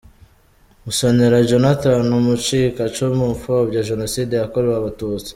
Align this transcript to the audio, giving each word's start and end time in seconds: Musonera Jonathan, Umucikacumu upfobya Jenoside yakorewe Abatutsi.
Musonera 0.83 1.37
Jonathan, 1.49 2.05
Umucikacumu 2.19 3.23
upfobya 3.35 3.85
Jenoside 3.89 4.33
yakorewe 4.35 4.75
Abatutsi. 4.77 5.29